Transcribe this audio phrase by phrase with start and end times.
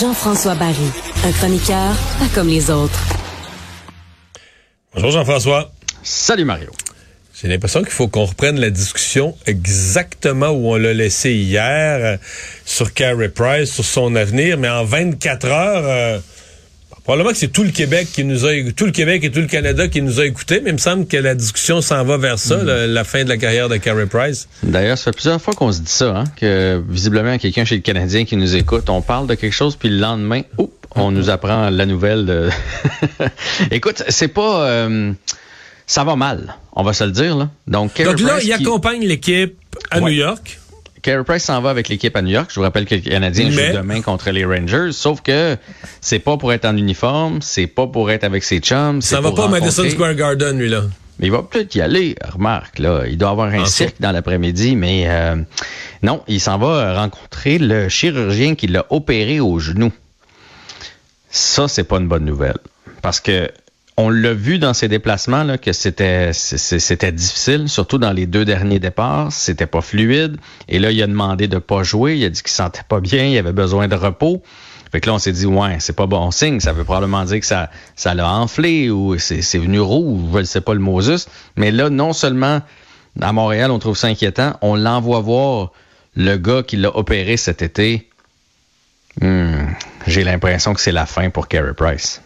[0.00, 0.90] Jean-François Barry,
[1.24, 3.00] un chroniqueur pas comme les autres.
[4.94, 5.72] Bonjour Jean-François.
[6.02, 6.70] Salut Mario.
[7.34, 12.16] J'ai l'impression qu'il faut qu'on reprenne la discussion exactement où on l'a laissé hier euh,
[12.66, 16.18] sur Carey Price, sur son avenir, mais en 24 heures, euh,
[17.06, 19.46] probablement que c'est tout le Québec qui nous a tout le Québec et tout le
[19.46, 22.38] Canada qui nous a écoutés, mais il me semble que la discussion s'en va vers
[22.38, 24.48] ça, la, la fin de la carrière de Carey Price.
[24.62, 27.80] D'ailleurs, ça fait plusieurs fois qu'on se dit ça, hein, que visiblement quelqu'un chez le
[27.82, 31.30] Canadien qui nous écoute, on parle de quelque chose, puis le lendemain, oups, on nous
[31.30, 32.48] apprend la nouvelle de.
[33.70, 34.66] Écoute, c'est pas.
[34.68, 35.12] euh,
[35.86, 37.36] ça va mal, on va se le dire.
[37.36, 37.48] Là.
[37.68, 39.54] Donc, Carey Donc là, Price il qui- accompagne l'équipe
[39.90, 40.10] à Ouais.
[40.10, 40.58] New York.
[41.02, 42.48] Carey Price s'en va avec l'équipe à New York.
[42.50, 44.90] Je vous rappelle que le Canadien Mais- joue demain contre les Rangers.
[44.92, 45.56] Sauf que
[46.00, 49.02] c'est pas pour être en uniforme, c'est pas pour être avec ses chums.
[49.02, 50.82] Ça va pas au Madison rencontrer- Square Garden, lui, là.
[51.18, 53.04] Mais il va peut-être y aller, remarque, là.
[53.08, 55.36] Il doit avoir un En cirque dans l'après-midi, mais euh,
[56.02, 59.92] non, il s'en va rencontrer le chirurgien qui l'a opéré au genou.
[61.30, 62.58] Ça, c'est pas une bonne nouvelle.
[63.02, 63.50] Parce que
[63.96, 68.44] on l'a vu dans ses déplacements là, que c'était c'était difficile, surtout dans les deux
[68.44, 69.32] derniers départs.
[69.32, 70.36] C'était pas fluide.
[70.68, 72.16] Et là, il a demandé de pas jouer.
[72.16, 74.42] Il a dit qu'il se sentait pas bien, il avait besoin de repos.
[74.92, 76.60] Fait que là, on s'est dit, ouais, c'est pas bon signe.
[76.60, 80.38] Ça veut probablement dire que ça, ça l'a enflé ou c'est c'est venu rouge, je
[80.38, 81.30] ne sais pas le mot juste.
[81.56, 82.60] Mais là, non seulement
[83.20, 85.72] à Montréal, on trouve ça inquiétant, on l'envoie voir
[86.16, 88.08] le gars qui l'a opéré cet été.
[89.22, 89.64] Hmm,
[90.06, 92.20] J'ai l'impression que c'est la fin pour Carey Price.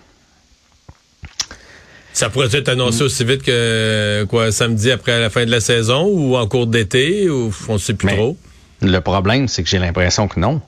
[2.13, 6.07] Ça pourrait être annoncé aussi vite que quoi samedi après la fin de la saison
[6.07, 8.37] ou en cours d'été ou on ne sait plus Mais trop?
[8.83, 10.61] Le problème, c'est que j'ai l'impression que non.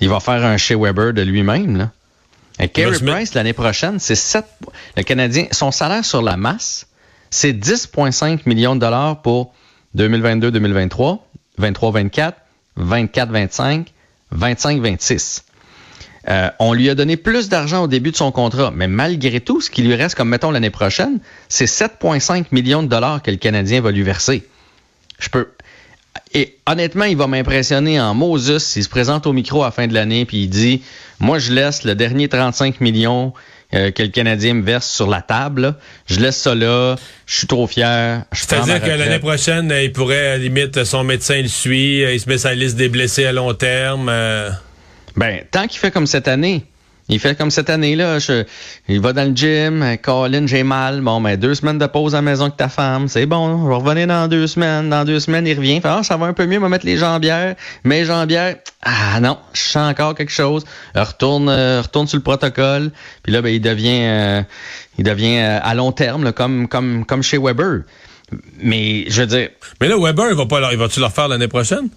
[0.00, 1.76] Il va faire un Shea Weber de lui-même.
[1.76, 1.90] Là.
[2.58, 4.44] Et Carey Price, l'année prochaine, c'est 7...
[4.96, 6.86] Le Canadien, son salaire sur la masse,
[7.30, 9.52] c'est 10,5 millions de dollars pour
[9.96, 11.18] 2022-2023,
[11.60, 12.32] 23-24,
[12.78, 13.86] 24-25,
[14.36, 15.42] 25-26.
[16.28, 19.60] Euh, on lui a donné plus d'argent au début de son contrat, mais malgré tout,
[19.60, 21.18] ce qui lui reste comme, mettons, l'année prochaine,
[21.48, 24.44] c'est 7,5 millions de dollars que le Canadien va lui verser.
[25.18, 25.48] Je peux...
[26.32, 29.86] Et honnêtement, il va m'impressionner en Moses s'il se présente au micro à la fin
[29.86, 30.82] de l'année puis il dit
[31.20, 33.32] Moi, je laisse le dernier 35 millions
[33.74, 35.62] euh, que le Canadien me verse sur la table.
[35.62, 35.76] là.
[36.06, 36.96] Je laisse ça là.
[37.26, 38.24] Je suis trop fier.
[38.32, 42.28] C'est-à-dire que l'année prochaine, il pourrait, à la limite, son médecin le suit, il se
[42.28, 44.08] met liste des blessés à long terme.
[44.08, 44.50] euh,
[45.16, 46.64] Ben, tant qu'il fait comme cette année.
[47.08, 48.16] Il fait comme cette année-là.
[48.88, 49.84] il va dans le gym.
[50.02, 51.02] Colin, j'ai mal.
[51.02, 53.08] Bon, ben, deux semaines de pause à la maison avec ta femme.
[53.08, 53.62] C'est bon.
[53.62, 54.88] Je vais revenir dans deux semaines.
[54.88, 55.80] Dans deux semaines, il revient.
[55.82, 56.58] Fait, ah, ça va un peu mieux.
[56.58, 57.56] va mettre les jambières.
[57.84, 58.56] Mes jambières.
[58.82, 59.38] Ah, non.
[59.52, 60.64] Je sens encore quelque chose.
[60.94, 62.90] Retourne, euh, retourne sur le protocole.
[63.22, 64.42] Puis là, ben, il devient, euh,
[64.96, 67.82] il devient euh, à long terme, là, comme, comme, comme chez Weber.
[68.62, 69.50] Mais, je veux dire,
[69.82, 71.90] Mais là, Weber, il va pas il va-tu le refaire l'année prochaine?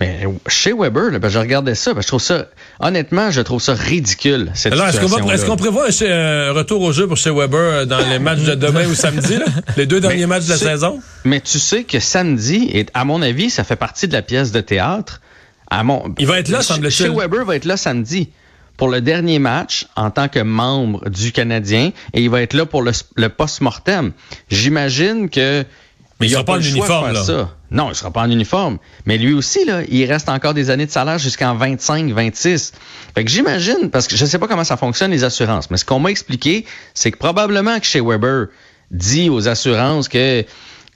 [0.00, 2.46] Mais chez Weber, là, ben, je regardais ça, ben, je trouve ça,
[2.80, 7.06] honnêtement, je trouve ça ridicule, cette Alors, est-ce qu'on prévoit un, un retour au jeu
[7.06, 9.46] pour chez Weber euh, dans les matchs de demain ou samedi, là?
[9.76, 11.00] les deux derniers Mais matchs de la saison?
[11.24, 14.52] Mais tu sais que samedi, et à mon avis, ça fait partie de la pièce
[14.52, 15.20] de théâtre.
[15.70, 16.92] À mon, Il va être là, semble-t-il.
[16.92, 18.28] Chez Weber va être là samedi
[18.76, 22.66] pour le dernier match en tant que membre du Canadien et il va être là
[22.66, 24.12] pour le, le post-mortem.
[24.50, 25.64] J'imagine que
[26.20, 27.24] Mais il a sera pas en le choix de uniforme, faire là.
[27.24, 27.50] ça.
[27.72, 28.78] Non, il sera pas en uniforme.
[29.06, 32.72] Mais lui aussi, là, il reste encore des années de salaire jusqu'en 25, 26.
[33.14, 35.84] Fait que j'imagine, parce que je sais pas comment ça fonctionne, les assurances, mais ce
[35.84, 38.48] qu'on m'a expliqué, c'est que probablement que chez Weber
[38.90, 40.44] dit aux assurances que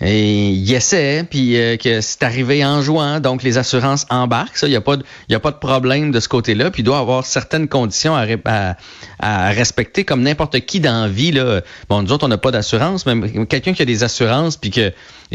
[0.02, 4.58] Et il essaie, puis euh, que c'est arrivé en jouant, donc les assurances embarquent.
[4.58, 6.70] Ça, il n'y a, pas de, a pas de problème de ce côté-là.
[6.70, 11.32] Puis il doit avoir certaines conditions à, respecter, comme n'importe qui dans la vie.
[11.32, 11.62] Là.
[11.88, 14.92] Bon, nous autres, on n'a pas d'assurance, mais quelqu'un qui a des assurances, puis qu'il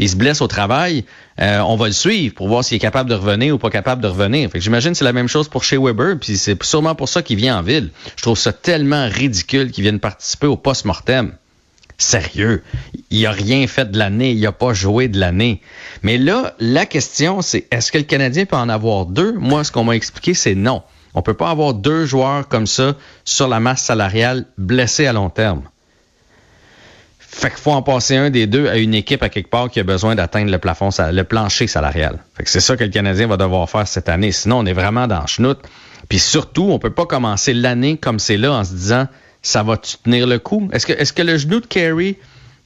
[0.08, 1.06] se blesse au travail,
[1.40, 4.00] euh, on va le suivre pour voir s'il est capable de revenir ou pas capable
[4.00, 4.48] de revenir.
[4.48, 7.08] Fait que j'imagine que c'est la même chose pour chez Weber, puis c'est sûrement pour
[7.08, 7.90] ça qu'il vient en ville.
[8.14, 11.32] Je trouve ça tellement ridicule qu'il vienne participer au post-mortem.
[12.02, 12.64] Sérieux,
[13.10, 15.62] il a rien fait de l'année, il a pas joué de l'année.
[16.02, 19.32] Mais là, la question, c'est est-ce que le Canadien peut en avoir deux?
[19.34, 20.82] Moi, ce qu'on m'a expliqué, c'est non.
[21.14, 25.30] On peut pas avoir deux joueurs comme ça sur la masse salariale blessés à long
[25.30, 25.62] terme.
[27.20, 29.78] Fait qu'il faut en passer un des deux à une équipe à quelque part qui
[29.78, 32.18] a besoin d'atteindre le plafond, le plancher salarial.
[32.36, 34.32] Fait que c'est ça que le Canadien va devoir faire cette année.
[34.32, 35.60] Sinon, on est vraiment dans le chenoute.
[36.08, 39.06] Puis surtout, on peut pas commencer l'année comme c'est là en se disant
[39.42, 40.68] ça va tenir le coup?
[40.72, 42.16] Est-ce que, est-ce que le genou de Carey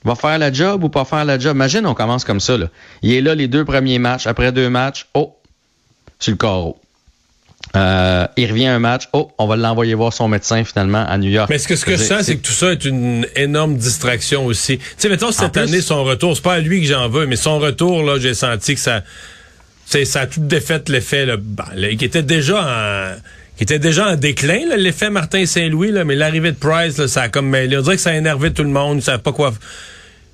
[0.05, 1.57] va faire la job ou pas faire la job?
[1.57, 2.57] Imagine, on commence comme ça.
[2.57, 2.69] Là.
[3.03, 4.27] Il est là les deux premiers matchs.
[4.27, 5.35] Après deux matchs, oh,
[6.19, 6.79] sur le carreau.
[7.75, 9.09] Euh, il revient un match.
[9.13, 11.49] Oh, on va l'envoyer voir son médecin finalement à New York.
[11.51, 14.47] Mais ce que, ce que je sens, c'est que tout ça est une énorme distraction
[14.47, 14.79] aussi.
[14.79, 17.37] Tu sais, mettons, cette année, son retour, c'est pas à lui que j'en veux, mais
[17.37, 19.03] son retour, là, j'ai senti que ça,
[19.87, 23.17] ça a tout défait l'effet, là, ben, qui était déjà en,
[23.57, 27.29] qui était déjà en déclin, l'effet Martin Saint-Louis, mais l'arrivée de Price, là, ça a
[27.29, 27.79] comme mêlé.
[27.79, 29.53] On dirait que ça a énervé tout le monde, ça pas quoi.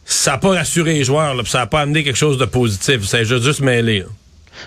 [0.05, 3.05] Ça n'a pas rassuré les joueurs, là, ça n'a pas amené quelque chose de positif.
[3.05, 4.05] Ça a juste mêlé.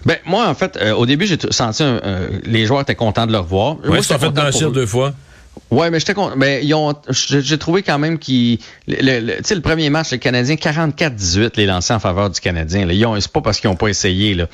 [0.06, 3.31] Ben, moi, en fait, euh, au début, j'ai senti euh, les joueurs étaient contents de
[3.31, 3.78] le revoir.
[3.86, 5.13] Oui, ça fait blanchir deux fois.
[5.72, 6.36] Ouais, mais j'étais content.
[6.42, 11.52] Ils ont, j'ai trouvé quand même qu'ils, le, le, le, premier match, le Canadien, 44-18
[11.56, 12.86] les lancés en faveur du Canadien.
[12.86, 12.94] Là.
[12.94, 14.48] Ils ont, c'est pas parce qu'ils ont pas essayé, là.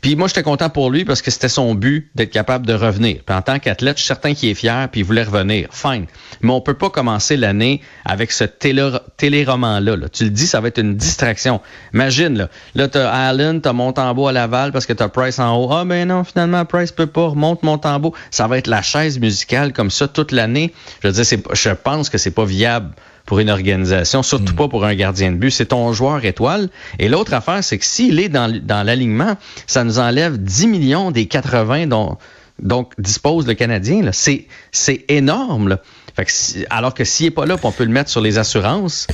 [0.00, 3.18] Puis moi, j'étais content pour lui parce que c'était son but d'être capable de revenir.
[3.24, 5.68] Puis en tant qu'athlète, je suis certain qu'il est fier puis il voulait revenir.
[5.70, 6.06] Fine.
[6.40, 9.96] Mais on peut pas commencer l'année avec ce télé, téléroman-là.
[9.96, 10.08] Là.
[10.08, 11.60] Tu le dis, ça va être une distraction.
[11.92, 12.48] Imagine, là.
[12.74, 15.68] Là, t'as Allen, t'as Montembeau à Laval parce que t'as Price en haut.
[15.72, 17.28] Ah, ben non, finalement, Price peut pas.
[17.28, 18.14] Remonte Montembeau.
[18.30, 20.72] Ça va être la chaise musicale comme ça toute l'année.
[21.02, 22.90] Je veux dire, je pense que c'est pas viable
[23.26, 24.56] pour une organisation, surtout hmm.
[24.56, 25.50] pas pour un gardien de but.
[25.50, 26.70] C'est ton joueur étoile.
[26.98, 29.36] Et l'autre affaire, c'est que s'il est dans, dans l'alignement,
[29.66, 32.16] ça nous enlève 10 millions des 80 dont
[32.58, 34.02] donc dispose le Canadien.
[34.12, 35.68] C'est, c'est énorme.
[35.68, 35.80] Là.
[36.16, 39.06] Fait que alors que s'il n'est pas là, on peut le mettre sur les assurances.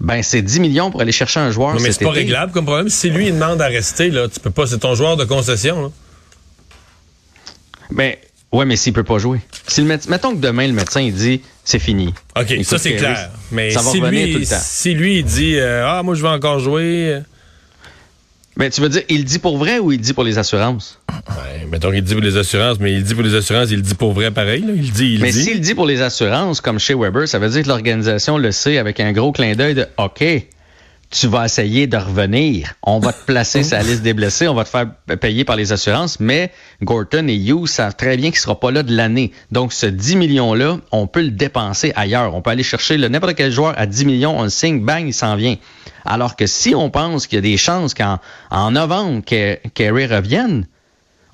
[0.00, 1.74] Ben, c'est 10 millions pour aller chercher un joueur.
[1.74, 2.88] Non, mais c'est pas réglable comme problème.
[2.88, 5.82] Si lui, il demande à rester, là, tu peux pas, c'est ton joueur de concession.
[5.82, 5.88] Là.
[7.92, 8.16] Ben,
[8.52, 9.40] Ouais, mais s'il peut pas jouer.
[9.66, 12.12] Si le mettons que demain le médecin il dit c'est fini.
[12.38, 13.30] OK, ça c'est clair.
[13.50, 17.20] Mais si, lui, si lui il dit euh, ah moi je vais encore jouer.
[18.56, 21.00] Mais tu veux dire il dit pour vrai ou il dit pour les assurances?
[21.08, 23.94] Ben, mettons qu'il dit pour les assurances, mais il dit pour les assurances, il dit
[23.94, 24.62] pour vrai pareil.
[24.68, 27.62] Il dit, il mais s'il dit pour les assurances, comme chez Weber, ça veut dire
[27.62, 30.22] que l'organisation le sait avec un gros clin d'œil de OK
[31.12, 32.72] tu vas essayer de revenir.
[32.82, 34.86] On va te placer sur la liste des blessés, on va te faire
[35.20, 36.50] payer par les assurances, mais
[36.82, 39.30] Gorton et Hughes savent très bien qu'il ne sera pas là de l'année.
[39.52, 42.34] Donc, ce 10 millions-là, on peut le dépenser ailleurs.
[42.34, 45.14] On peut aller chercher n'importe quel joueur à 10 millions, on le signe, bang, il
[45.14, 45.56] s'en vient.
[46.04, 48.18] Alors que si on pense qu'il y a des chances qu'en
[48.50, 50.66] en novembre, Kerry revienne,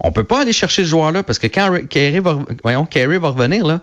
[0.01, 3.29] on peut pas aller chercher ce joueur-là parce que quand Kerry va, voyons, Kerry va
[3.31, 3.81] revenir, là,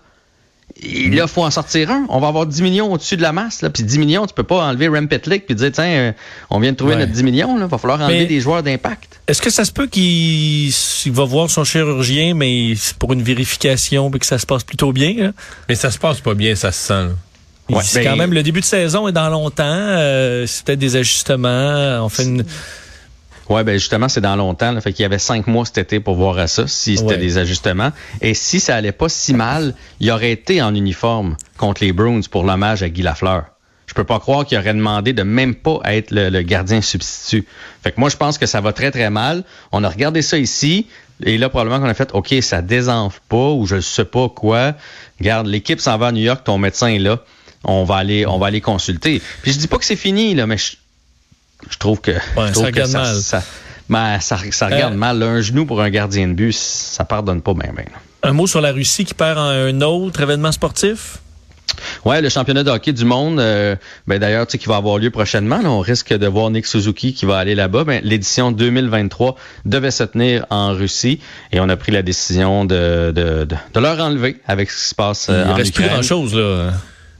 [0.83, 2.05] il faut en sortir un.
[2.09, 3.61] On va avoir 10 millions au-dessus de la masse.
[3.61, 3.69] Là.
[3.69, 6.11] Puis 10 millions, tu peux pas enlever Rem Pitlick puis dire, tiens, euh,
[6.49, 7.57] on vient de trouver notre 10 millions.
[7.57, 9.21] Il va falloir enlever des joueurs d'impact.
[9.27, 10.71] Est-ce que ça se peut qu'il
[11.13, 15.33] va voir son chirurgien, mais pour une vérification, puis que ça se passe plutôt bien?
[15.69, 17.07] Mais ça se passe pas bien, ça se sent.
[17.81, 19.63] c'est quand ben, même le début de saison est dans longtemps.
[19.65, 22.03] Euh, c'est peut-être des ajustements.
[22.03, 22.43] On fait une
[23.49, 24.71] oui, ben justement, c'est dans longtemps.
[24.71, 27.17] Là, fait qu'il y avait cinq mois cet été pour voir à ça, si c'était
[27.17, 27.91] des ajustements.
[28.21, 32.21] Et si ça allait pas si mal, il aurait été en uniforme contre les Bruins
[32.29, 33.45] pour l'hommage à Guy Lafleur.
[33.85, 37.45] Je peux pas croire qu'il aurait demandé de même pas être le, gardien substitut.
[37.83, 39.43] Fait que moi, je pense que ça va très, très mal.
[39.71, 40.87] On a regardé ça ici.
[41.23, 44.73] Et là, probablement qu'on a fait, OK, ça désenfle pas ou je sais pas quoi.
[45.19, 47.19] Regarde, l'équipe s'en va à New York, ton médecin est là.
[47.63, 49.21] On va aller, on va aller consulter.
[49.43, 50.75] Puis je dis pas que c'est fini, là, mais je,
[51.69, 53.15] je trouve que, ça regarde mal.
[53.87, 55.21] Ben, ça, ça, regarde euh, mal.
[55.21, 57.85] Un genou pour un gardien de but, ça pardonne pas bien, bien.
[58.23, 61.19] Un mot sur la Russie qui perd un autre événement sportif?
[62.05, 63.75] Ouais, le championnat de hockey du monde, euh,
[64.07, 65.59] ben d'ailleurs, tu sais, qui va avoir lieu prochainement.
[65.63, 67.83] on risque de voir Nick Suzuki qui va aller là-bas.
[67.83, 69.35] Ben, l'édition 2023
[69.65, 71.19] devait se tenir en Russie
[71.51, 74.95] et on a pris la décision de, de, de, leur enlever avec ce qui se
[74.95, 76.71] passe euh, Il en reste plus grand-chose, là.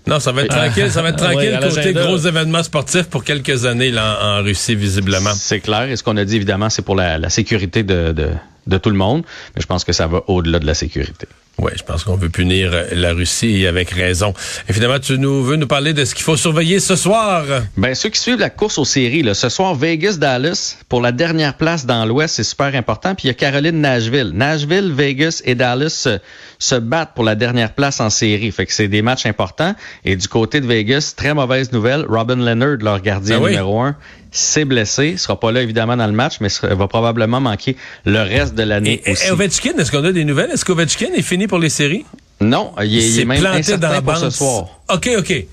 [0.07, 3.65] Non, ça va être tranquille, ça va être tranquille côté gros événements sportifs pour quelques
[3.65, 5.31] années là, en, Russie, visiblement.
[5.33, 5.89] C'est clair.
[5.89, 8.29] Et ce qu'on a dit, évidemment, c'est pour la, sécurité de, de
[8.77, 9.23] tout le monde,
[9.55, 11.27] mais je pense que ça va au-delà de la sécurité.
[11.57, 14.33] Oui, je pense qu'on veut punir euh, la Russie avec raison.
[14.67, 17.45] Et finalement, tu nous veux nous parler de ce qu'il faut surveiller ce soir?
[17.77, 21.55] Ben, ceux qui suivent la course aux séries, là, ce soir, Vegas-Dallas, pour la dernière
[21.55, 23.15] place dans l'Ouest, c'est super important.
[23.15, 24.31] Puis il y a Caroline-Nashville.
[24.33, 26.19] Nashville, Vegas et Dallas se,
[26.59, 28.51] se, battent pour la dernière place en série.
[28.51, 29.75] Fait que c'est des matchs importants.
[30.03, 32.05] Et du côté de Vegas, très mauvaise nouvelle.
[32.09, 33.51] Robin Leonard, leur gardien oui?
[33.51, 33.95] numéro un,
[34.37, 35.09] s'est blessé.
[35.13, 37.75] Il sera pas là, évidemment, dans le match, mais va probablement manquer
[38.05, 39.27] le reste de l'année Et, aussi.
[39.27, 40.51] et Ovechkin, est-ce qu'on a des nouvelles?
[40.51, 42.05] Est-ce qu'Ovechkin est fini pour les séries?
[42.41, 44.23] Non, il est, il est même planté incertain dans la pour bande.
[44.23, 44.65] ce soir.
[44.93, 45.45] OK, OK.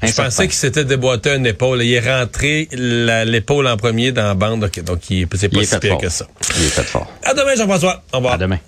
[0.00, 1.82] Je pensais qu'il s'était déboîté une épaule.
[1.82, 4.62] Il est rentré l'épaule en premier dans la bande.
[4.62, 6.00] OK, donc il c'est Il pas est si pire fort.
[6.00, 6.26] que ça.
[6.56, 7.12] Il est fait fort.
[7.24, 8.02] À demain, Jean-François.
[8.12, 8.34] Au revoir.
[8.34, 8.58] À demain.